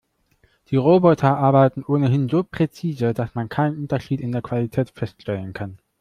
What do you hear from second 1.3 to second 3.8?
arbeiten ohnehin so präzise, dass man keinen